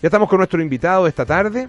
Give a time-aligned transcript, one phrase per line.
[0.00, 1.68] Ya estamos con nuestro invitado esta tarde.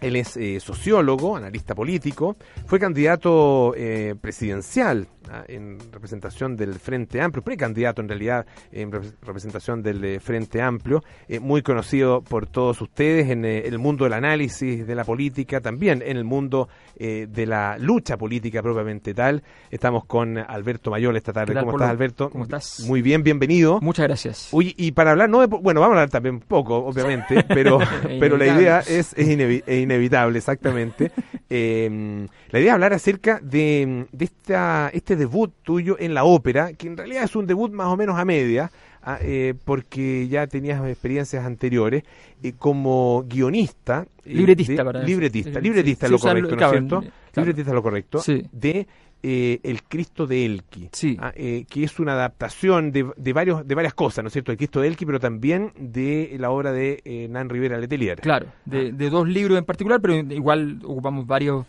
[0.00, 2.36] Él es eh, sociólogo, analista político,
[2.66, 5.42] fue candidato eh, presidencial ¿ah?
[5.48, 11.40] en representación del Frente Amplio, precandidato en realidad en representación del eh, Frente Amplio, eh,
[11.40, 16.02] muy conocido por todos ustedes en eh, el mundo del análisis de la política, también
[16.06, 19.42] en el mundo eh, de la lucha política propiamente tal.
[19.70, 21.48] Estamos con Alberto Mayol esta tarde.
[21.48, 21.84] ¿Qué tal, ¿Cómo Polo?
[21.84, 22.30] estás, Alberto?
[22.30, 22.80] ¿Cómo estás?
[22.86, 23.80] Muy bien, bienvenido.
[23.80, 24.48] Muchas gracias.
[24.52, 27.78] Uy, y para hablar, no de bueno, vamos a hablar también poco, obviamente, pero,
[28.20, 28.62] pero la Inevitable.
[28.62, 31.10] idea es, es inevi- es inevitable, exactamente.
[31.50, 36.74] Eh, la idea es hablar acerca de, de esta, este debut tuyo en la ópera,
[36.74, 38.70] que en realidad es un debut más o menos a media,
[39.02, 42.02] ah, eh, porque ya tenías experiencias anteriores
[42.42, 44.06] eh, como guionista.
[44.26, 47.00] eh, Libretista, de- para Libretista, sí, libretista sí, lo correcto, ¿no claro, es cierto?
[47.00, 47.14] claro.
[47.36, 48.18] Libretista es lo correcto.
[48.18, 48.44] Sí.
[48.52, 48.86] De
[49.22, 51.16] eh, El Cristo de Elqui Sí.
[51.20, 54.52] ah, eh, que es una adaptación de, de varios de varias cosas, ¿no es cierto?
[54.52, 58.20] El Cristo de Elqui, pero también de la obra de eh, Nan Rivera Letelier.
[58.20, 61.66] Claro, de, de dos libros en particular, pero igual ocupamos varios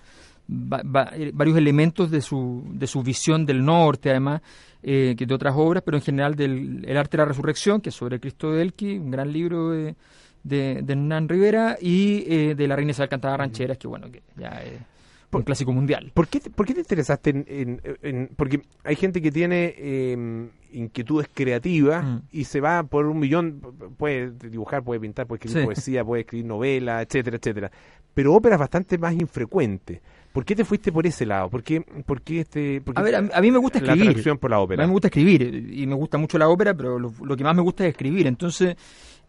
[0.50, 4.42] va- va- eh, varios elementos de su, de su visión del norte, además,
[4.82, 7.90] eh, que de otras obras, pero en general del El arte de la resurrección, que
[7.90, 9.96] es sobre Cristo de Elqui, un gran libro de,
[10.44, 14.22] de, de Hernán Rivera, y eh, de La Reina Isabel Cantada Rancheras, que bueno, que
[14.38, 14.62] ya
[15.32, 16.12] es un clásico mundial.
[16.14, 20.48] ¿Por qué, ¿Por qué te interesaste en, en- en- Porque hay gente que tiene eh,
[20.72, 22.18] inquietudes creativas Mm.
[22.32, 23.62] y se va por un millón,
[23.98, 25.66] puede dibujar, puede pintar, puede escribir Sí.
[25.66, 27.72] poesía, puede escribir novela, etcétera, etcétera.
[28.14, 30.02] Pero ópera es bastante más infrecuente.
[30.34, 31.50] ¿Por qué te fuiste por ese lado?
[31.50, 33.86] ¿Por qué, por qué este, por qué A ver, a, mí- a me gusta la
[33.88, 34.10] escribir.
[34.10, 34.84] atracción por la A ópera?
[34.84, 37.56] mí me gusta escribir y me gusta mucho la ópera, pero lo, lo que más
[37.56, 38.28] me gusta es escribir.
[38.28, 38.76] Entonces,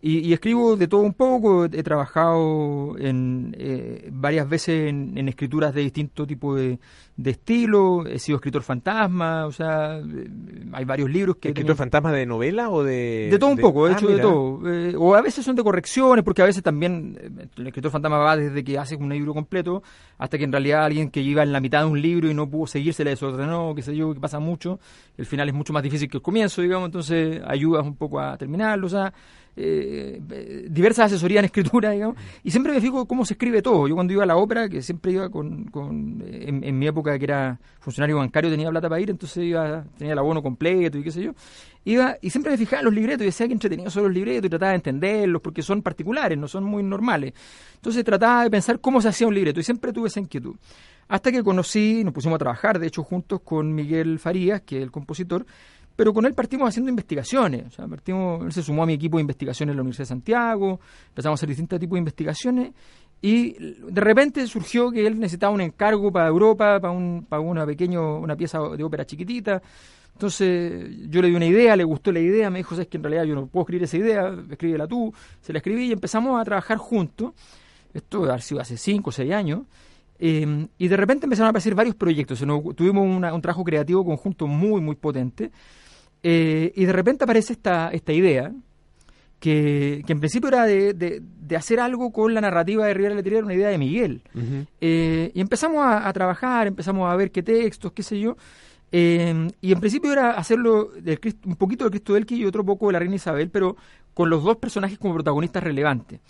[0.02, 1.64] y, y escribo de todo un poco.
[1.66, 6.78] He trabajado en, eh, varias veces en, en escrituras de distinto tipo de,
[7.16, 8.06] de estilo.
[8.06, 10.30] He sido escritor fantasma, o sea, eh,
[10.72, 11.48] hay varios libros que...
[11.48, 13.28] ¿Escritor fantasma de novela o de...?
[13.30, 14.60] de todo un poco, he Ah, hecho de todo.
[14.72, 18.18] Eh, o a veces son de correcciones, porque a veces también eh, el escritor fantasma
[18.18, 19.82] va desde que haces un libro completo
[20.16, 22.48] hasta que en realidad alguien que iba en la mitad de un libro y no
[22.48, 24.78] pudo seguir se le desordenó, qué sé yo, que pasa mucho.
[25.16, 28.36] El final es mucho más difícil que el comienzo, digamos, entonces ayudas un poco a
[28.38, 28.86] terminarlo.
[28.86, 29.12] O sea,
[29.56, 32.16] eh, eh, diversas asesorías en escritura, digamos.
[32.42, 33.88] Y siempre me fijo cómo se escribe todo.
[33.88, 37.18] Yo cuando iba a la ópera, que siempre iba con, eh, en, en mi época
[37.18, 41.02] que era funcionario bancario, tenía plata para ir, entonces iba, tenía el abono completo y
[41.02, 41.32] qué sé yo.
[41.84, 44.46] Iba y siempre me fijaba en los libretos y decía que entretenidos son los libretos
[44.46, 47.32] y trataba de entenderlos porque son particulares, no son muy normales.
[47.76, 50.56] Entonces trataba de pensar cómo se hacía un libreto y siempre tuve esa inquietud.
[51.10, 54.82] Hasta que conocí, nos pusimos a trabajar, de hecho, juntos con Miguel Farías, que es
[54.84, 55.44] el compositor,
[56.00, 57.66] pero con él partimos haciendo investigaciones.
[57.66, 60.08] O sea, partimos, él se sumó a mi equipo de investigación en la Universidad de
[60.08, 62.72] Santiago, empezamos a hacer distintos tipos de investigaciones
[63.20, 67.66] y de repente surgió que él necesitaba un encargo para Europa, para, un, para una,
[67.66, 69.60] pequeño, una pieza de ópera chiquitita.
[70.14, 73.02] Entonces yo le di una idea, le gustó la idea, me dijo, sabes que en
[73.02, 75.12] realidad yo no puedo escribir esa idea, escríbela tú.
[75.42, 77.32] Se la escribí y empezamos a trabajar juntos.
[77.92, 79.64] Esto debe haber sido hace 5 o 6 años.
[80.18, 82.38] Eh, y de repente empezaron a aparecer varios proyectos.
[82.38, 85.50] Tuvimos un trabajo creativo conjunto muy, muy potente.
[86.22, 88.52] Eh, y de repente aparece esta, esta idea,
[89.38, 93.14] que, que en principio era de, de- de hacer algo con la narrativa de Rivera
[93.14, 94.22] Letelier, una idea de Miguel.
[94.80, 98.36] Eh, y empezamos a, a trabajar, empezamos a ver qué textos, qué sé yo.
[98.92, 102.64] Eh, y en principio era hacerlo del Cristo- un poquito de Cristo Elqui y otro
[102.64, 103.76] poco de la Reina Isabel, pero
[104.14, 106.20] con los dos personajes como protagonistas relevantes.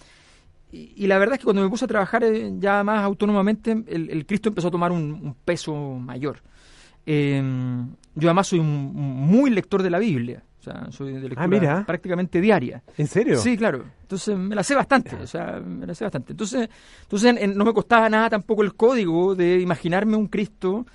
[0.73, 3.73] Y, y la verdad es que cuando me puse a trabajar eh, ya más autónomamente,
[3.89, 6.39] el, el Cristo empezó a tomar un, un peso mayor.
[7.07, 7.43] Eh,
[8.15, 11.49] yo además soy un, muy lector de la Biblia, o sea, soy de lectura Ah,
[11.49, 11.85] mira.
[11.87, 12.83] prácticamente diaria.
[12.99, 13.39] ¿En serio?
[13.39, 13.85] Sí, claro.
[14.03, 16.33] Entonces me la sé bastante, o sea, me la sé bastante.
[16.33, 16.69] Entonces,
[17.03, 20.87] entonces en- en- no me costaba nada tampoco el código de imaginarme un Cristo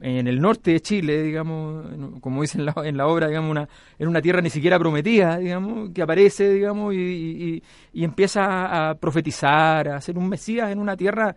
[0.00, 3.50] en el norte de Chile, digamos, en- como dice en la, en la obra, digamos,
[3.50, 3.68] una,
[3.98, 8.94] en una tierra ni siquiera prometida, digamos, que aparece, digamos, y, y- y empieza a
[8.96, 11.34] profetizar, a ser un Mesías en una tierra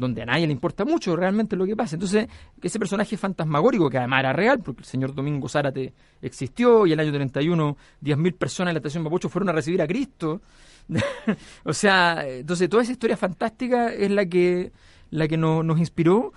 [0.00, 1.96] donde a nadie le importa mucho realmente lo que pasa.
[1.96, 2.26] Entonces,
[2.62, 6.98] ese personaje fantasmagórico, que además era real, porque el señor Domingo Zárate existió y en
[7.00, 10.40] el año 31 10.000 personas en la estación Mapocho fueron a recibir a Cristo.
[11.64, 14.72] o sea, entonces toda esa historia fantástica es la que,
[15.10, 16.32] la que no- nos inspiró.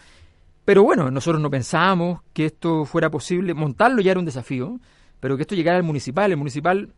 [0.65, 3.53] Pero bueno, nosotros no pensábamos que esto fuera posible.
[3.53, 4.79] Montarlo ya era un desafío,
[5.19, 6.31] pero que esto llegara al municipal.
[6.31, 6.89] El municipal,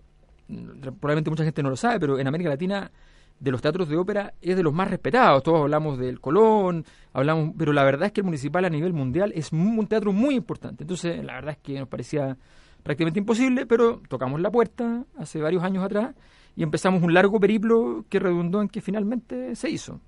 [0.47, 2.91] mm, probablemente mucha gente no lo sabe, pero en América Latina
[3.39, 5.43] de los teatros de ópera es de los más respetados.
[5.43, 9.31] Todos hablamos del Colón, hablamos, pero la verdad es que el municipal a nivel mundial
[9.35, 10.83] es un teatro muy importante.
[10.83, 12.37] Entonces, la verdad es que nos parecía
[12.83, 16.15] prácticamente imposible, pero tocamos la puerta hace varios años atrás
[16.55, 19.99] y empezamos un largo periplo que redundó en que finalmente se hizo.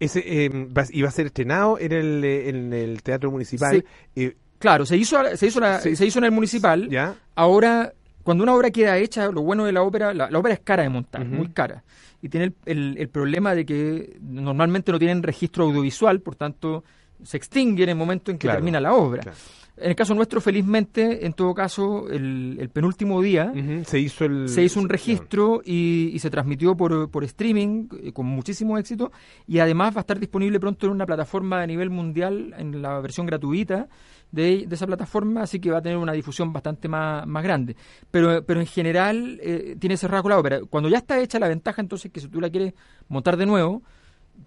[0.00, 3.76] Ese eh, va- iba a ser estrenado en el, eh, en el Teatro Municipal.
[4.14, 4.22] Sí.
[4.22, 5.94] eh, Claro, se hizo, se hizo, la- Sí.
[5.94, 6.88] se hizo en el municipal.
[6.88, 7.14] ¿Ya?
[7.34, 7.92] Ahora,
[8.24, 10.82] cuando una obra queda hecha, lo bueno de la ópera, la, la ópera es cara
[10.82, 11.84] de montar, muy cara.
[12.22, 16.84] y tiene el, el, problema de que normalmente no tienen registro audiovisual, por tanto
[17.22, 19.32] se extingue en el momento en que termina la obra.
[19.76, 23.52] En el caso nuestro, felizmente, en todo caso, el, penúltimo día
[23.84, 28.26] se, hizo el, se hizo un registro y, se transmitió por, por streaming eh, con
[28.26, 29.10] muchísimo éxito
[29.48, 33.00] y además va a estar disponible pronto en una plataforma a nivel mundial en la
[33.00, 33.88] versión gratuita
[34.30, 37.76] de, esa plataforma, así que va a tener una difusión bastante más, más grande.
[38.10, 40.60] Pero, pero en general eh, tiene cerrado la ópera.
[40.70, 42.74] Cuando ya está hecha la ventaja, entonces que si tú la quieres
[43.08, 43.82] montar de nuevo,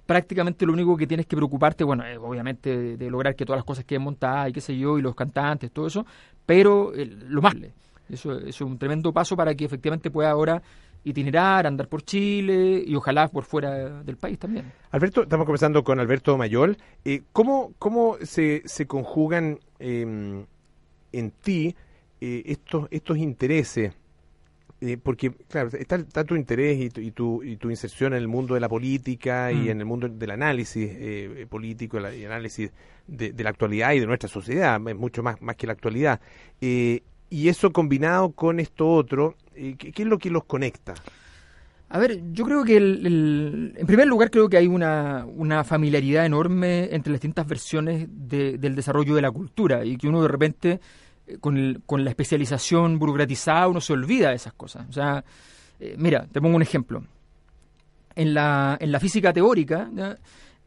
[0.06, 3.66] prácticamente lo único que tienes que preocuparte, bueno, es obviamente de, lograr que todas las
[3.66, 6.06] cosas queden montadas y qué sé yo, y los cantantes, todo eso,
[6.46, 7.56] pero lo más,
[8.10, 10.62] eso, eso, es un tremendo paso para que efectivamente pueda ahora
[11.04, 14.72] itinerar, andar por Chile y ojalá por fuera del país también.
[14.92, 16.78] Alberto, estamos conversando con Alberto Mayol.
[17.06, 20.46] Eh, ¿Cómo, cómo se, se conjugan em,
[21.12, 21.76] en ti
[22.20, 23.94] eh, estos, estos intereses?
[24.80, 28.28] Eh, porque, claro, está, tu interés y tu, y, tu, y tu inserción en el
[28.28, 29.70] mundo de la política y mm.
[29.70, 32.72] en el mundo del análisis eh, político y análisis
[33.08, 36.22] de, la actualidad y de nuestra sociedad, es mucho más, más que la actualidad.
[36.62, 40.94] Eh, y eso combinado con esto otro, ¿qué, es lo que los conecta?
[41.90, 46.26] A ver, yo creo que el, en primer lugar creo que hay una, una familiaridad
[46.26, 50.80] enorme entre las distintas versiones del desarrollo de la cultura y que uno de repente
[51.40, 54.88] con, con, la especialización burocratizada uno se olvida de esas cosas.
[54.90, 55.24] O sea,
[55.80, 57.04] eh, mira, te pongo un ejemplo.
[58.16, 59.90] En la, en la física teórica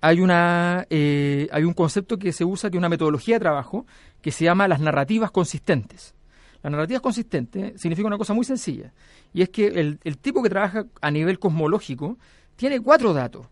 [0.00, 3.86] hay, una, eh, hay un concepto que se usa, que es una metodología de trabajo,
[4.22, 6.14] que se llama las narrativas consistentes.
[6.62, 8.92] Las narrativas consistentes significa una cosa muy sencilla,
[9.32, 12.18] y es que el, el tipo que trabaja a nivel cosmológico
[12.56, 13.46] tiene cuatro datos,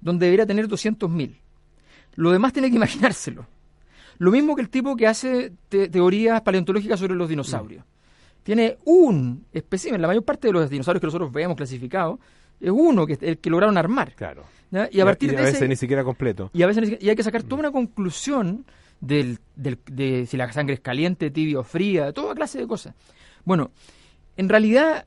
[0.00, 1.38] donde debería tener 200.000.
[2.16, 3.46] Lo demás tiene que imaginárselo.
[4.18, 7.84] Lo mismo que el tipo que hace teorías paleontológicas sobre los dinosaurios.
[8.42, 12.18] Tiene un espécimen, la mayor parte de los dinosaurios que nosotros vemos clasificados,
[12.60, 14.14] es uno que el que lograron armar.
[14.14, 14.44] Claro.
[14.90, 16.50] Y a partir de veces ni siquiera completo.
[16.52, 18.64] Y a veces y hay que sacar toda una conclusión
[19.00, 22.94] del, del, de si la sangre es caliente, tibia o fría, toda clase de cosas.
[23.44, 23.70] Bueno,
[24.36, 25.06] en realidad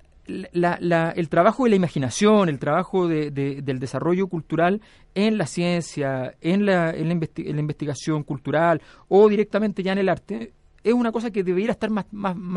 [0.54, 4.82] la, el trabajo de la imaginación, el trabajo de, del desarrollo cultural
[5.16, 10.54] en la ciencia, en la, en la, investigación cultural o directamente ya en el arte,
[10.84, 12.06] es una cosa que debería estar más,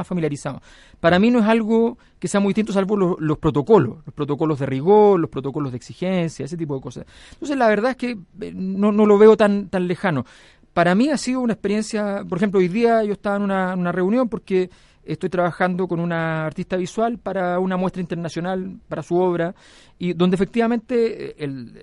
[0.07, 0.63] familiarizado.
[0.99, 4.67] Para mí no es algo que sea muy distinto salvo los, protocolos, los protocolos de
[4.67, 7.07] rigor, los protocolos de exigencia, ese tipo de cosas.
[7.33, 10.25] Entonces la verdad es que eh, no, lo veo tan, tan lejano.
[10.73, 14.29] Para mí ha sido una experiencia, por ejemplo, hoy día yo estaba en una reunión
[14.29, 14.71] porque
[15.07, 19.55] estoy trabajando con una artista visual para una muestra internacional para su obra
[19.99, 21.83] y donde efectivamente eh, el,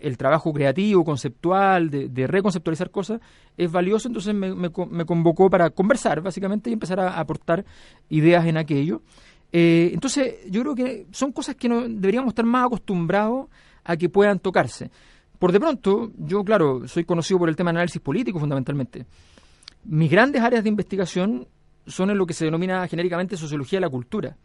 [0.00, 3.20] el trabajo creativo, conceptual, de, reconceptualizar cosas
[3.56, 7.64] es valioso, entonces me, me, convocó para conversar básicamente y empezar a, aportar
[8.08, 9.02] ideas en aquello.
[9.52, 13.48] Eh, entonces yo creo que son cosas que no, deberíamos estar más acostumbrados
[13.84, 14.90] a que puedan tocarse.
[15.38, 19.06] Por de pronto, yo claro, soy conocido por el tema de análisis político fundamentalmente.
[19.84, 21.48] Mis grandes áreas de investigación
[21.88, 24.36] son en lo que se denomina genéricamente sociología de la cultura.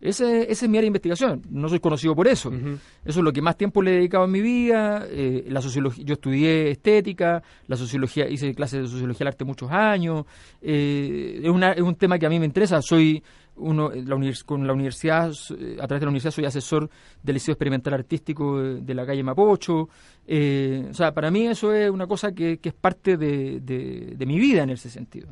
[0.00, 1.42] Ese, esa es mi área de investigación.
[1.48, 2.52] No soy conocido por eso.
[2.52, 2.78] Eso
[3.20, 5.06] es lo que más tiempo le he dedicado en mi vida.
[5.08, 9.70] Eh, la sociología, yo estudié estética, la sociología, hice clases de sociología del arte muchos
[9.70, 10.26] años.
[10.60, 12.82] Eh, es, una, es un tema que a mí me interesa.
[12.82, 13.22] Soy
[13.56, 16.90] uno, la con la universidad, eh, a través de la universidad soy asesor
[17.22, 19.74] del Liceo Experimental Artístico de, la calle Mapocho.
[19.78, 19.88] o
[20.92, 24.64] sea, para mí eso es una cosa que, que es parte de, de mi vida
[24.64, 25.28] en ese sentido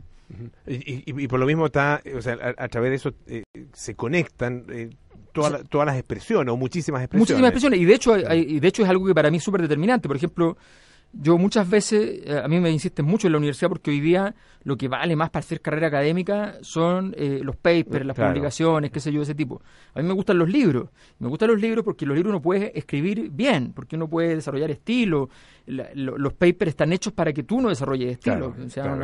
[0.67, 4.91] y, por lo mismo está, o sea, a, través de eso eh, se conectan eh,
[5.33, 7.31] todas, todas las expresiones o muchísimas expresiones.
[7.31, 9.63] Muchísimas expresiones y de hecho, y de hecho es algo que para mí es súper
[9.63, 10.09] determinante.
[10.09, 10.57] Por ejemplo,
[11.13, 14.35] yo muchas veces, eh, a mí me insisten mucho en la universidad porque hoy día
[14.65, 19.01] lo que vale más para hacer carrera académica son eh, los papers, las publicaciones, qué
[19.01, 19.61] sé yo, ese tipo.
[19.95, 20.89] A mí me gustan los libros.
[21.19, 24.71] Me gustan los libros porque los libros uno puede escribir bien, porque uno puede desarrollar
[24.71, 25.29] estilo.
[25.67, 28.55] los papers están hechos para que tú no desarrolles estilo.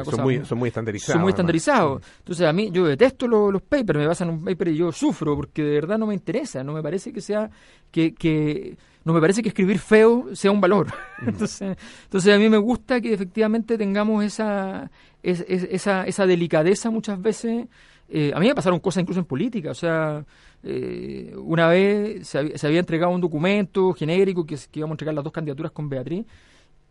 [0.05, 1.13] son, muy, son muy estandarizados.
[1.13, 2.03] Son muy estandarizados.
[2.19, 5.37] Entonces a mí, yo detesto los papers, me basan en un paper y yo sufro
[5.37, 7.51] porque de verdad no me interesa, no me parece que sea
[7.91, 10.89] que, que no me parece que escribir feo sea un valor.
[11.27, 14.91] entonces, entonces a mí me gusta que efectivamente tengamos esa,
[15.23, 17.67] esa, esa delicadeza muchas veces.
[18.11, 20.25] Eh, a mí me pasaron cosas incluso en política, o sea,
[20.63, 25.25] eh, una vez se había, entregado un documento genérico que, que íbamos a entregar las
[25.25, 26.27] dos candidaturas con Beatriz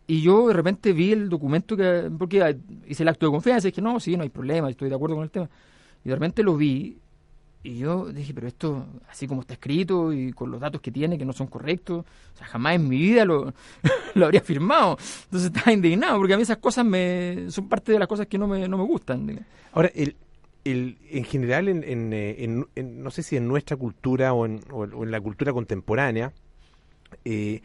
[0.08, 2.56] y yo de repente vi el documento que, porque
[2.88, 5.14] hice el acto de confianza y dije, no, sí, no hay problema, estoy de acuerdo
[5.14, 5.48] con el tema.
[6.04, 6.98] Y de repente lo vi
[7.62, 11.18] y yo dije, pero esto, así como está escrito y con los datos que tiene,
[11.18, 13.52] que no son correctos, o sea, jamás en mi vida lo,
[14.14, 14.96] lo habría firmado.
[15.24, 18.38] Entonces estaba indignado, porque a mí esas cosas me son parte de las cosas que
[18.38, 19.44] no me, no me gustan.
[19.72, 20.16] Ahora, el,
[20.64, 25.10] el, en general, en, en, no sé si en nuestra cultura o en, o en
[25.10, 26.32] la cultura contemporánea,
[27.24, 27.62] eh,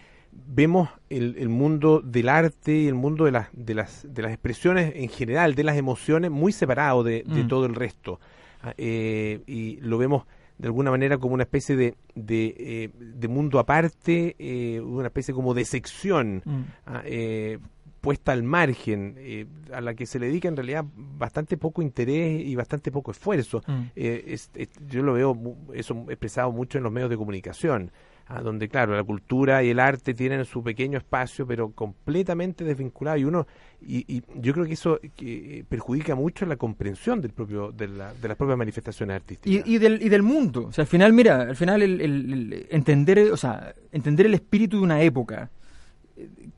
[0.47, 4.93] vemos el, mundo del arte y el mundo de, las de, las, de las expresiones
[4.95, 7.47] en general, de las emociones, muy separado de, mm.
[7.47, 8.19] todo el resto.
[8.63, 10.23] Ah, eh, y lo vemos
[10.57, 15.33] de alguna manera como una especie de, de, eh, de mundo aparte, eh, una especie
[15.33, 16.61] como de sección mm.
[16.85, 17.03] ah,
[17.99, 22.53] puesta al margen, a la que se le dedica en realidad bastante poco interés y
[22.55, 23.61] bastante poco esfuerzo.
[23.65, 23.83] Mm.
[24.87, 27.91] yo lo veo eso expresado mucho en los medios de comunicación
[28.43, 33.17] donde claro, la cultura y el arte tienen su pequeño espacio, pero completamente desvinculado.
[33.17, 33.47] Y uno
[33.81, 38.27] y, yo creo que eso que perjudica mucho la comprensión del propio de, la, de
[38.27, 39.67] las propias manifestaciones artísticas.
[39.67, 43.37] Y, del, y del mundo, o sea, al final mira, al final el entender, o
[43.37, 45.49] sea, entender el espíritu de una época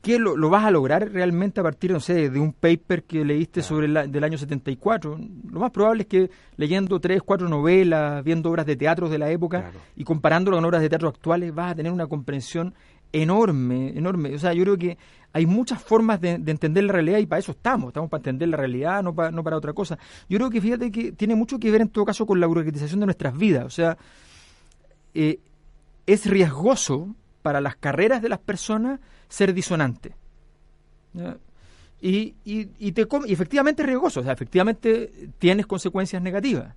[0.02, 3.62] ¿Qué lo, vas a lograr realmente a partir, no sé, de un paper que leíste
[3.62, 5.18] sobre el del año 74?
[5.50, 9.30] Lo más probable es que leyendo tres, cuatro novelas, viendo obras de teatro de la
[9.30, 12.74] época y comparándolo con obras de teatro actuales, vas a tener una comprensión
[13.12, 14.34] enorme, enorme.
[14.34, 14.98] O sea, yo creo que
[15.32, 17.88] hay muchas formas de, entender la realidad y para eso estamos.
[17.88, 19.98] Estamos para entender la realidad, no para, no para otra cosa.
[20.28, 23.00] Yo creo que fíjate que tiene mucho que ver en todo caso con la burocratización
[23.00, 23.64] de nuestras vidas.
[23.64, 23.96] O sea,
[25.14, 25.40] eh,
[26.06, 27.14] es riesgoso
[27.46, 28.98] para las carreras de las personas
[29.28, 30.16] ser disonante.
[32.00, 36.74] Y, y, te y efectivamente es riesgoso, o sea, efectivamente tienes consecuencias negativas.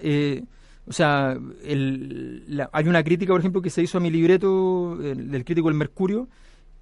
[0.00, 0.44] Eh,
[0.86, 5.68] o sea, hay una crítica, por ejemplo, que se hizo a mi libreto del crítico
[5.68, 6.26] del Mercurio,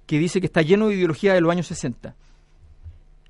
[0.05, 2.15] que dice que está lleno de ideología de los años 60.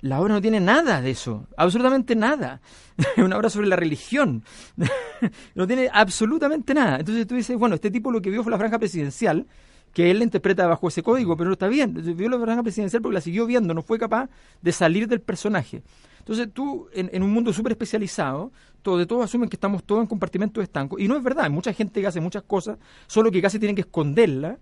[0.02, 2.60] La obra no tiene nada de eso, absolutamente nada.
[3.16, 4.44] Es una obra sobre la religión.
[5.56, 6.98] no tiene absolutamente nada.
[7.00, 9.44] Entonces tú dices, bueno, este tipo lo que vio fue la franja presidencial,
[9.92, 11.94] que él la interpreta bajo ese código, pero no está bien.
[12.16, 14.30] Vio la franja presidencial porque la siguió viendo, no fue capaz
[14.60, 15.82] de salir del personaje.
[16.18, 20.06] Entonces tú, en, un mundo súper especializado, todo, de todos asumen que estamos todos en
[20.06, 23.42] compartimentos estancos, y no es verdad, hay mucha gente que hace muchas cosas, solo que
[23.42, 24.58] casi tienen que esconderla,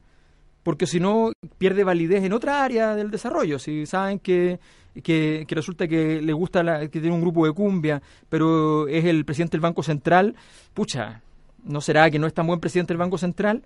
[0.63, 3.59] porque si no pierde validez en otra área del desarrollo.
[3.59, 4.59] Si saben que,
[5.03, 9.25] que, resulta que le gusta, la, que tiene un grupo de cumbia, pero es el
[9.25, 10.35] presidente del Banco Central,
[10.75, 11.23] pucha,
[11.65, 13.63] ¿no será que no es tan buen presidente del Banco Central?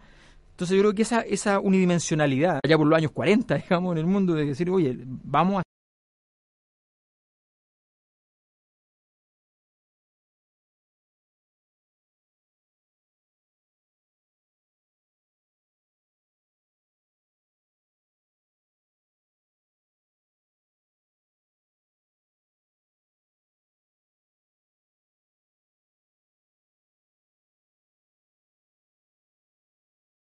[0.54, 4.06] Entonces yo creo que esa, esa unidimensionalidad, allá por los años 40, digamos, en el
[4.06, 5.62] mundo, de decir, oye, vamos a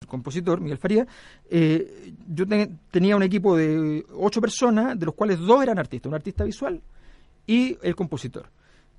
[0.07, 1.07] compositor, Miguel Faría,
[1.51, 2.45] eh, yo
[2.91, 6.81] tenía un equipo de ocho personas, de los cuales dos eran artistas, un artista visual
[7.47, 8.51] y el compositor.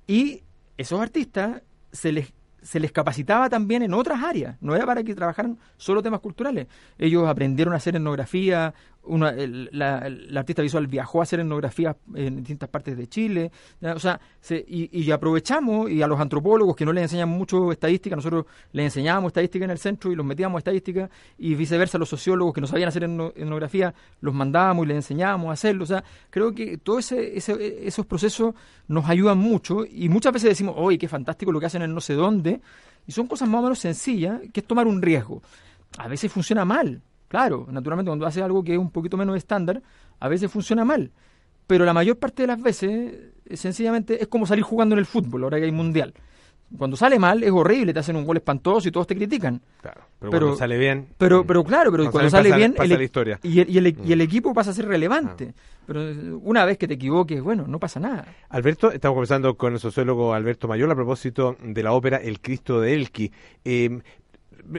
[0.06, 0.42] Y
[0.76, 1.62] esos artistas
[1.92, 6.02] se les se les capacitaba también en otras áreas, no era para que trabajaran solo
[6.02, 6.66] temas culturales.
[6.98, 8.74] Ellos aprendieron a hacer etnografía,
[9.08, 9.34] una,
[9.72, 13.50] la, artista visual viajó a hacer etnografía en distintas partes de Chile,
[13.82, 14.20] o sea,
[14.66, 19.30] y, aprovechamos, y a los antropólogos que no les enseñan mucho estadística, nosotros les enseñábamos
[19.30, 22.66] estadística en el centro y los metíamos estadística, y viceversa a los sociólogos que no
[22.66, 27.12] sabían hacer etnografía, los mandábamos y les enseñábamos a hacerlo, o sea, creo que todos
[27.12, 28.54] ese, esos procesos
[28.86, 32.00] nos ayudan mucho, y muchas veces decimos, oye, qué fantástico lo que hacen en no
[32.00, 32.60] sé dónde,
[33.06, 35.42] y son cosas más o menos sencillas, que es tomar un riesgo.
[35.96, 39.82] A veces funciona mal, Claro, naturalmente cuando haces algo que es un poquito menos estándar,
[40.18, 41.12] a veces funciona mal.
[41.66, 45.06] Pero la mayor parte de las veces, eh, sencillamente, es como salir jugando en el
[45.06, 46.14] fútbol, ahora que hay mundial.
[46.76, 49.60] Cuando sale mal es horrible, te hacen un gol espantoso y todos te critican.
[49.80, 51.08] Claro, pero, cuando sale bien.
[51.16, 52.74] Pero, pero claro, pero cuando, sale, bien.
[52.78, 53.40] el, la historia.
[53.42, 54.20] Y, el, y, el, mm.
[54.20, 55.54] equipo pasa a ser relevante.
[55.56, 55.60] Ah.
[55.86, 58.26] Pero eh, una vez que te equivoques, bueno, no pasa nada.
[58.50, 62.82] Alberto, estamos conversando con el sociólogo Alberto Mayor a propósito de la ópera El Cristo
[62.82, 63.32] de Elqui.
[63.64, 64.00] Eh,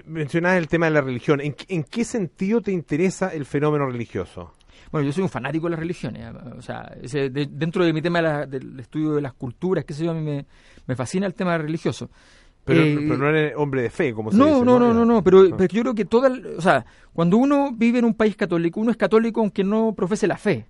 [0.05, 1.41] mencionabas el tema de la religión.
[1.41, 4.53] ¿En, qué sentido te interesa el fenómeno religioso?
[4.91, 6.33] Bueno, yo soy un fanático de las religiones.
[6.57, 6.95] O sea,
[7.31, 10.45] dentro de mi tema del estudio de las culturas, qué sé yo, a mí
[10.85, 12.09] me, fascina el tema religioso.
[12.65, 14.65] Pero, eh, no eres hombre de fe, como se no, dice.
[14.65, 15.55] No, no, no, no, pero, ah.
[15.57, 18.91] pero yo creo que toda, o sea, cuando uno vive en un país católico, uno
[18.91, 20.67] es católico aunque no profese la fe.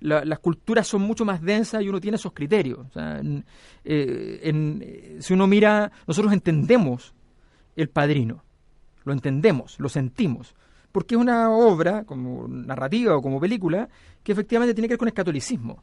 [0.00, 2.80] las culturas son mucho más densas y uno tiene esos criterios.
[2.80, 3.20] O sea,
[3.84, 7.14] eh, si uno mira, nosotros entendemos
[7.82, 8.44] el Padrino.
[9.04, 10.54] Lo entendemos, lo sentimos,
[10.92, 13.88] porque es una obra, como narrativa o como película,
[14.22, 15.82] que efectivamente tiene que ver con el catolicismo.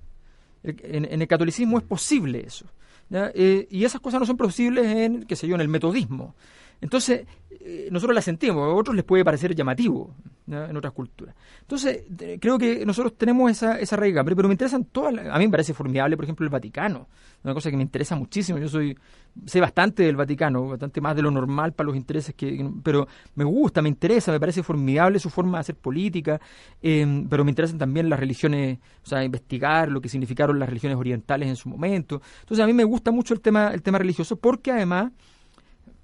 [0.63, 2.65] En, el catolicismo es posible eso.
[3.09, 6.35] Eh, y esas cosas no son posibles en, qué sé yo, en el metodismo.
[6.81, 7.25] Entonces,
[7.69, 10.15] eh, nosotros la sentimos, a otros les puede parecer llamativo.
[10.47, 11.35] en otras culturas.
[11.59, 12.03] Entonces,
[12.39, 15.73] creo que nosotros tenemos esa, esa raíz pero, me interesan todas, a mí me parece
[15.73, 17.09] formidable, por ejemplo, el Vaticano,
[17.43, 18.97] una cosa que me interesa muchísimo, yo soy
[19.45, 23.05] sé bastante del Vaticano, bastante más de lo normal para los intereses que, pero
[23.35, 26.39] me gusta, me interesa, me parece formidable su forma de hacer política,
[26.81, 30.97] em, pero me interesan también las religiones, o sea, investigar lo que significaron las religiones
[30.97, 32.21] orientales en su momento.
[32.39, 35.11] Entonces, a mí me gusta mucho el tema, el tema religioso, porque además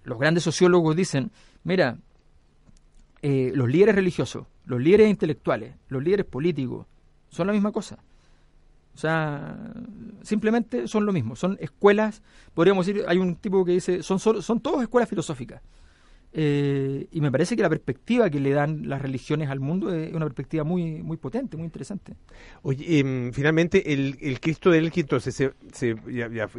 [0.04, 1.32] los grandes sociólogos dicen,
[1.64, 1.98] mira,
[3.22, 6.86] eh, los líderes religiosos, los líderes intelectuales, los líderes políticos,
[7.30, 7.98] son la misma cosa.
[8.96, 9.58] O sea,
[10.22, 11.36] simplemente son lo mismo.
[11.36, 12.22] Son escuelas,
[12.54, 15.62] podríamos decir, hay un tipo que dice, son, son todos escuelas filosóficas.
[16.36, 20.12] Eh, y me parece que la perspectiva que le dan las religiones al mundo es
[20.14, 22.16] una perspectiva muy muy potente, muy interesante.
[22.64, 25.96] Oye, em, finalmente el, el, Cristo del Elqui entonces se,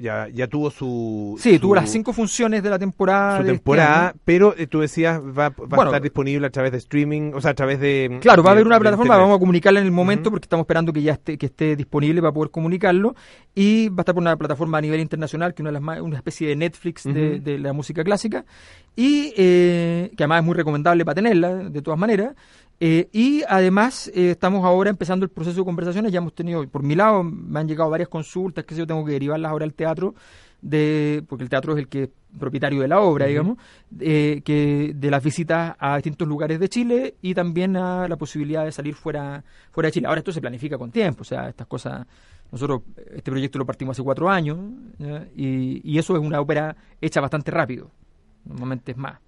[0.01, 1.37] ya, ya, tuvo su...
[1.41, 3.39] Sí, tuvo las cinco funciones de la temporada.
[3.39, 6.79] Su este temporada, pero eh, tú decías va, va a estar disponible a través de
[6.79, 8.19] streaming, o sea, a través de...
[8.21, 10.93] Claro, va a haber una plataforma, vamos a comunicarla en el momento porque estamos esperando
[10.93, 13.17] que ya esté, que esté disponible para poder comunicarlo.
[13.57, 16.01] Y va a estar por una plataforma a nivel internacional que una de las más,
[16.01, 18.45] una especie de Netflix de, de la música clásica.
[18.97, 19.64] Y eh,
[20.17, 22.35] que además es muy recomendable para tenerla, de todas maneras.
[22.81, 26.83] Eh, y además eh, estamos ahora empezando el proceso de conversaciones, ya hemos tenido, por
[26.83, 30.15] mi lado, me han llegado varias consultas, que yo tengo que derivarlas ahora al teatro,
[30.61, 33.59] de, porque el teatro es el que propietario de la obra, digamos,
[33.97, 38.73] que de las visitas a distintos lugares de Chile y también a la posibilidad de
[38.73, 40.09] salir fuera, fuera de Chile.
[40.09, 42.07] Ahora esto se planifica con tiempo, o sea, estas cosas,
[42.51, 42.83] nosotros
[43.15, 44.59] este proyecto lo partimos hace cuatro años
[45.37, 47.91] y, y, eso es una ópera hecha bastante rápido
[48.45, 49.19] normalmente es más.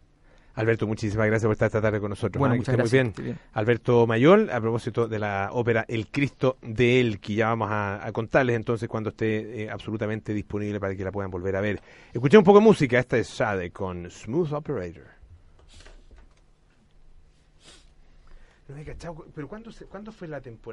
[0.57, 2.41] Alberto, muchísimas gracias por estar esta tarde con nosotros.
[2.41, 3.15] Bueno, muchas gracias.
[3.19, 3.39] Muy bien.
[3.53, 7.35] Alberto Mayol, a propósito de la ópera El Cristo de Elqui.
[7.35, 11.57] Ya vamos a, contarles entonces cuando esté eh, absolutamente disponible para que la puedan volver
[11.57, 11.79] a ver.
[12.11, 12.99] Escuché un poco de música.
[12.99, 15.05] Esta es Shade con Smooth Operator.
[18.69, 20.65] No he cachado, pero ¿cuándo, ¿cuándo fue la temporada?